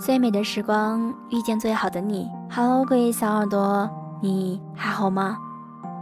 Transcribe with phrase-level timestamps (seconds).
[0.00, 2.26] 最美的时光遇见最好的你。
[2.50, 3.88] Hello，各位小耳朵，
[4.22, 5.36] 你还好吗？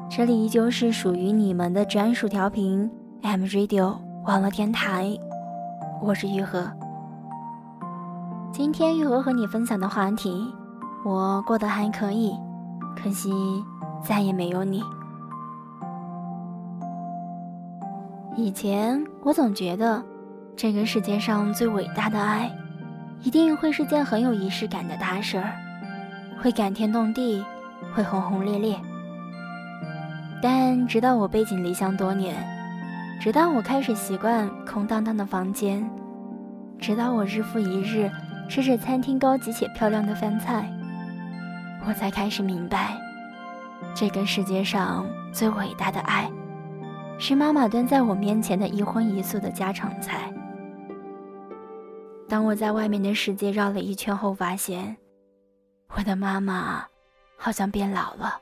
[0.09, 2.88] 这里依旧是属于你们的专属调频
[3.22, 5.19] M Radio 网络电台，
[6.01, 6.71] 我是玉禾。
[8.53, 10.54] 今天玉禾和你分享的话题，
[11.04, 12.33] 我过得还可以，
[12.96, 13.33] 可惜
[14.01, 14.80] 再也没有你。
[18.37, 20.01] 以前我总觉得，
[20.55, 22.48] 这个世界上最伟大的爱，
[23.22, 25.52] 一定会是件很有仪式感的大事儿，
[26.40, 27.45] 会感天动地，
[27.95, 28.78] 会轰轰烈烈。
[30.40, 32.36] 但直到我背井离乡多年，
[33.20, 35.84] 直到我开始习惯空荡荡的房间，
[36.78, 38.09] 直到我日复一日
[38.48, 40.70] 吃着餐厅高级且漂亮的饭菜，
[41.87, 42.96] 我才开始明白，
[43.95, 46.30] 这个世界上最伟大的爱。
[47.18, 50.32] 是妈妈端在我面前的一荤一素的家常菜。
[52.29, 54.95] 当我在外面的世界绕了一圈后，发现
[55.96, 56.87] 我的妈妈
[57.37, 58.38] 好像变老了。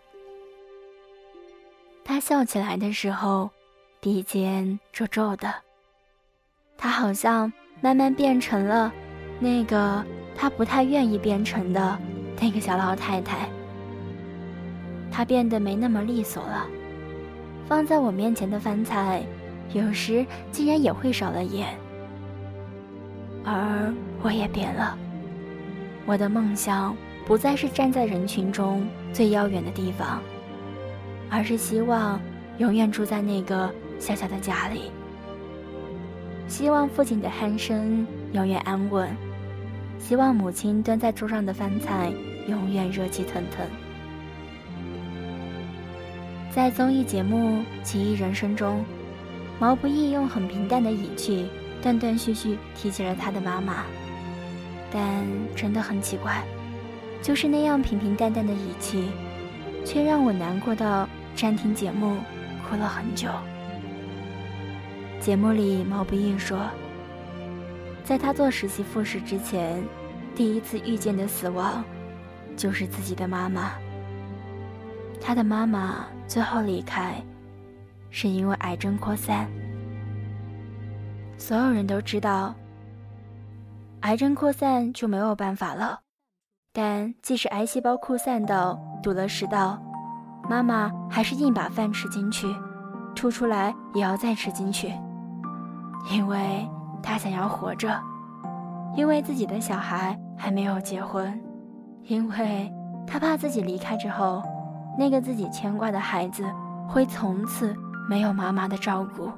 [2.05, 3.48] 她笑起来的时候，
[4.01, 5.55] 鼻尖皱皱的。
[6.77, 8.92] 她好像慢慢变成了
[9.39, 11.97] 那个她不太愿意变成的
[12.41, 13.48] 那个小老太太。
[15.12, 16.67] 她变得没那么利索了。
[17.69, 19.25] 放在我面前的饭菜，
[19.73, 21.77] 有时竟然也会少了盐。
[23.47, 24.98] 而我也变了，
[26.05, 30.20] 我的梦想不再是站在人群中最遥远的地方，
[31.30, 32.20] 而是希望
[32.58, 34.91] 永远住在那个小小的家里。
[36.48, 39.08] 希望父亲的鼾声永远安稳，
[40.00, 42.12] 希望母亲端在桌上的饭菜
[42.48, 43.64] 永远热气腾腾。
[46.50, 48.84] 在综艺节目《奇异人生》中，
[49.61, 51.47] 毛不易用很平淡的语气，
[51.87, 53.84] 断断续续提起了他的妈妈。
[54.91, 56.42] 但真的很奇怪，
[57.23, 59.08] 就是那样平平淡淡的语气，
[59.85, 62.17] 却让我难过到暂停节目，
[62.69, 63.29] 哭了很久。
[65.20, 66.58] 节目里，毛不易说，
[68.03, 69.80] 在他做实习复试之前，
[70.35, 71.85] 第一次遇见的死亡，
[72.57, 73.74] 就是自己的妈妈。
[75.20, 77.23] 他的妈妈最后离开，
[78.11, 79.48] 是因为癌症扩散。
[81.39, 82.55] 所有人都知道，
[84.01, 86.01] 癌症扩散就没有办法了。
[86.73, 89.79] 但即使癌细胞扩散到堵了食道，
[90.48, 92.47] 妈妈还是硬把饭吃进去，
[93.14, 94.92] 吐出来也要再吃进去，
[96.11, 96.69] 因为
[97.02, 97.98] 她想要活着，
[98.97, 101.41] 因为自己的小孩还没有结婚，
[102.03, 102.73] 因为
[103.07, 104.42] 她怕自己离开之后。
[104.98, 106.42] 那个自己牵挂的孩子
[106.89, 107.77] 会从此
[108.08, 109.30] 没有妈妈的照顾。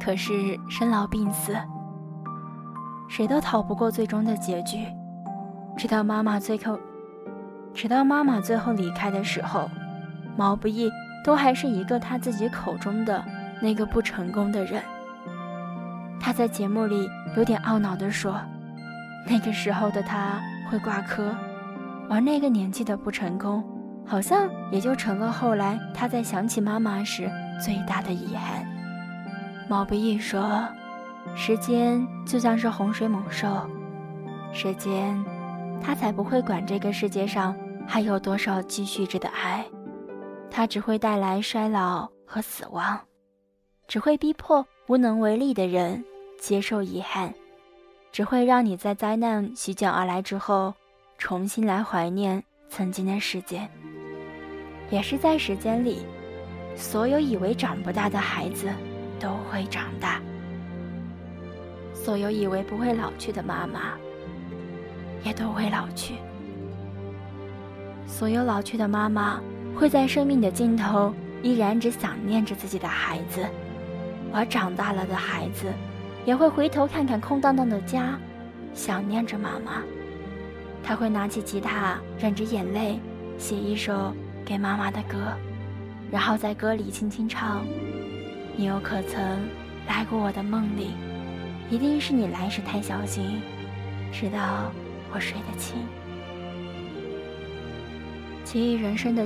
[0.00, 1.56] 可是生老病死，
[3.08, 4.86] 谁都逃不过最终的结局。
[5.76, 6.78] 直到妈妈最后，
[7.74, 9.70] 直到妈妈最后离开的时候，
[10.36, 10.90] 毛不易
[11.24, 13.22] 都还是一个他自己口中的
[13.60, 14.82] 那个不成功的人。
[16.20, 18.40] 他在节目里有点懊恼地说
[19.28, 21.34] ：“那个时候的他会挂科。”
[22.10, 23.62] 而那个年纪的不成功，
[24.06, 27.30] 好像也就成了后来他在想起妈妈时
[27.62, 28.66] 最大的遗憾。
[29.68, 30.66] 毛不易说
[31.36, 33.46] ：“时间就像是洪水猛兽，
[34.52, 35.22] 时间，
[35.82, 37.54] 它才不会管这个世界上
[37.86, 39.64] 还有多少积蓄着的爱，
[40.50, 42.98] 它只会带来衰老和死亡，
[43.86, 46.02] 只会逼迫无能为力的人
[46.40, 47.32] 接受遗憾，
[48.10, 50.74] 只会让你在灾难席卷而来之后。”
[51.20, 53.68] 重新来怀念曾经的时间，
[54.88, 56.06] 也是在时间里，
[56.76, 58.68] 所有以为长不大的孩子
[59.20, 60.20] 都会长大；
[61.94, 63.92] 所有以为不会老去的妈妈
[65.24, 66.14] 也都会老去；
[68.06, 69.40] 所有老去的妈妈
[69.76, 73.44] 会在生命的尽头依然只想念着自己的孩子，
[74.32, 75.66] 而长大了的孩子
[76.24, 78.18] 也会回头看看空荡荡的家，
[78.74, 79.82] 想念着妈妈。
[80.82, 82.98] 他会拿起吉他，忍着眼泪，
[83.36, 85.18] 写一首给妈妈的歌，
[86.10, 87.66] 然后在歌里轻轻唱
[88.58, 89.22] ：“你又可曾
[89.86, 90.90] 来过我的梦里？
[91.70, 93.40] 一定是你来时太小心，
[94.10, 94.72] 直到
[95.12, 95.76] 我睡得轻。”
[98.44, 99.24] 奇异人生的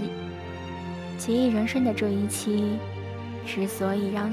[1.17, 2.77] 奇异人生的这一期，
[3.47, 4.31] 之所以让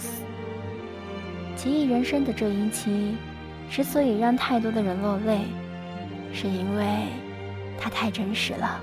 [1.55, 3.15] 奇异人生的这一期，
[3.71, 5.39] 之所以让太多的人落泪。
[6.33, 6.85] 是因为
[7.79, 8.81] 它太真实了，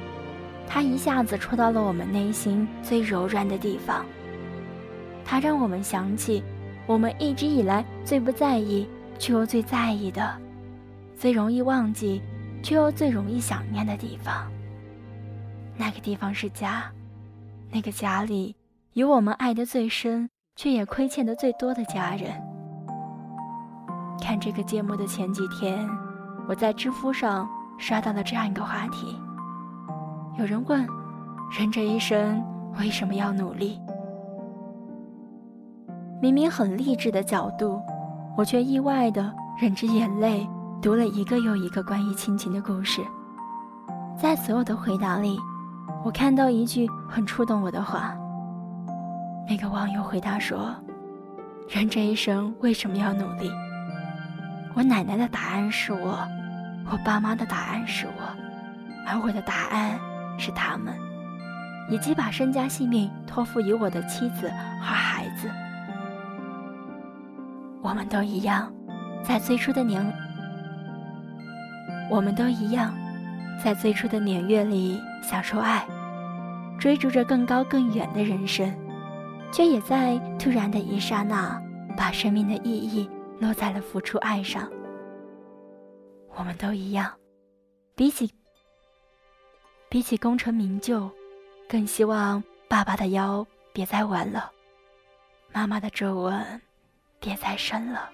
[0.66, 4.06] 它一下子戳到了我们内心最柔软的地方。
[5.26, 6.43] 它让我们想起
[6.87, 8.88] 我们一直以来最不在意
[9.19, 10.32] 却又最在意的
[11.17, 12.23] 最容易忘记，
[12.62, 14.46] 却又最容易想念的地方。
[15.76, 16.84] 那个地方是家，
[17.73, 18.55] 那个家里
[18.93, 22.31] 有我们爱的最深，却也亏欠的最多的家人。
[24.23, 25.88] 看这个节目的前几天，
[26.49, 29.19] 我在知乎上刷到了这样一个话题：
[30.38, 30.87] 有人问，
[31.58, 32.43] 人这一生
[32.78, 33.81] 为什么要努力？
[36.26, 37.81] 明明很励志的角度，
[38.37, 40.44] 我却意外的忍着眼泪。
[40.82, 43.00] 读了一个又一个关于亲情的故事，
[44.20, 45.38] 在所有的回答里，
[46.05, 48.12] 我看到一句很触动我的话。
[49.49, 50.75] 那个网友回答说
[51.70, 53.49] ：“人这一生为什么要努力？”
[54.75, 56.19] 我奶奶的答案是我，
[56.90, 58.23] 我爸妈的答案是我，
[59.06, 59.96] 而我的答案
[60.38, 60.93] 是他们，
[61.88, 64.49] 以及把身家性命托付于我的妻子
[64.81, 65.49] 和孩子。
[67.82, 68.73] 我们都一样，
[69.23, 70.05] 在最初的年。
[72.11, 72.94] 我们都一样，
[73.62, 75.87] 在最初的年月里享受爱，
[76.78, 78.73] 追逐着更高更远的人生，
[79.52, 81.61] 却也在突然的一刹那，
[81.96, 83.08] 把生命的意义
[83.40, 84.70] 落在了付出爱上。
[86.37, 87.12] 我们都一样，
[87.94, 88.31] 比起
[89.88, 91.11] 比起功成名就，
[91.69, 94.50] 更希望爸爸的腰别再弯了，
[95.52, 96.61] 妈妈的皱纹
[97.20, 98.10] 别再深了。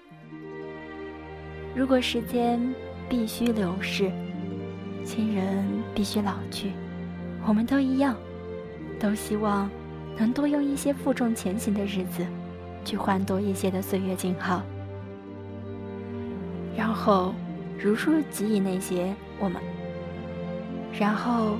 [1.75, 2.60] 如果时间。
[3.08, 4.10] 必须流逝，
[5.04, 6.72] 亲人必须老去，
[7.46, 8.16] 我们都一样，
[8.99, 9.69] 都希望
[10.16, 12.25] 能多用一些负重前行的日子，
[12.87, 14.62] 去换多一些的岁月静好，
[16.75, 17.34] 然后
[17.78, 19.60] 如数给予那些我们，
[20.99, 21.58] 然后，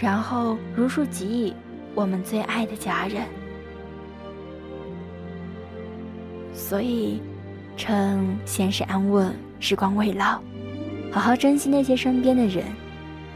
[0.00, 1.52] 然后如数给予
[1.96, 3.26] 我们最爱的家人，
[6.74, 7.20] 所以，
[7.76, 9.32] 趁现实安稳。
[9.60, 10.40] 时光未老，
[11.12, 12.64] 好好珍惜那些身边的人，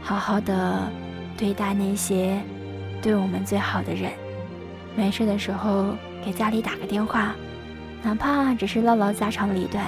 [0.01, 0.91] 好好的
[1.37, 2.37] 对待那些
[3.01, 4.11] 对我们最好的人。
[4.93, 7.33] 没事的时候给家里打个电话，
[8.03, 9.85] 哪怕只是唠唠家长里短，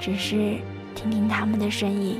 [0.00, 0.56] 只是
[0.94, 2.18] 听听他们的声音。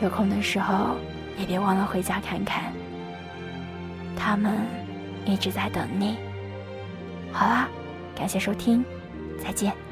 [0.00, 0.96] 有空的时候
[1.38, 2.72] 也别忘了回家看看，
[4.16, 4.52] 他们
[5.24, 6.16] 一直在等你。
[7.30, 7.68] 好啦，
[8.14, 8.84] 感谢收听，
[9.42, 9.91] 再见。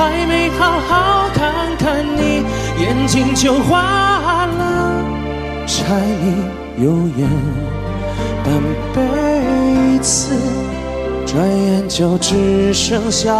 [0.00, 2.42] 还没好好看看你，
[2.80, 5.04] 眼睛就花了。
[5.66, 7.28] 柴米油盐
[8.42, 8.50] 半
[8.94, 10.34] 辈子，
[11.26, 13.30] 转眼就只剩下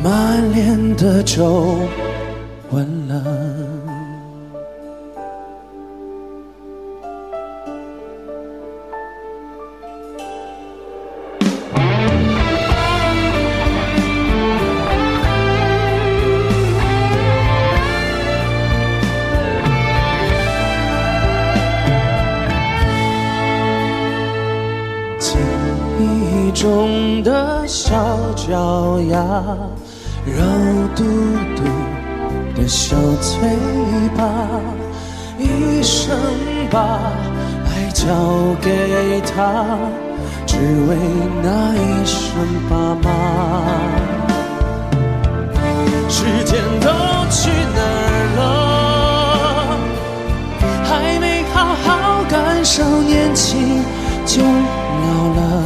[0.00, 1.76] 满脸的皱
[2.70, 3.35] 纹了。
[28.46, 29.18] 小脚丫，
[30.24, 30.38] 肉
[30.94, 31.02] 嘟
[31.56, 31.64] 嘟
[32.54, 33.40] 的小嘴
[34.16, 34.22] 巴，
[35.36, 36.16] 一生
[36.70, 36.78] 把
[37.66, 38.06] 爱交
[38.62, 39.76] 给他，
[40.46, 40.96] 只为
[41.42, 42.22] 那一声
[42.70, 43.10] 爸妈。
[46.08, 46.86] 时间都
[47.28, 48.40] 去哪儿了？
[50.84, 53.82] 还没好好感受年轻
[54.24, 55.65] 就老了，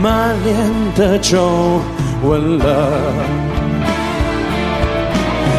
[0.00, 0.56] 满脸
[0.94, 1.80] 的皱
[2.22, 2.64] 纹了。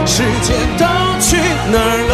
[0.05, 0.85] 时间都
[1.19, 1.37] 去
[1.71, 2.13] 哪儿了？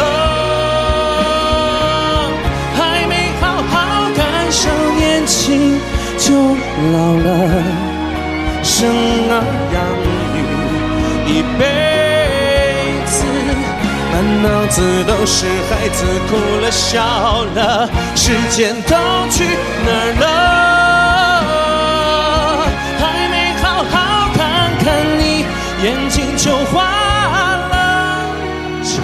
[2.75, 3.74] 还没好好
[4.15, 4.20] 感
[4.51, 5.79] 受年轻
[6.17, 6.25] 就
[6.91, 7.27] 老了，
[8.63, 8.74] 生
[9.29, 9.32] 儿
[9.74, 9.77] 养
[10.34, 10.38] 女
[11.32, 11.62] 一辈
[13.05, 13.15] 子，
[14.12, 17.58] 满脑子都是孩子哭了笑了。
[18.15, 18.96] 时间都
[19.29, 19.46] 去
[19.86, 20.25] 哪儿了？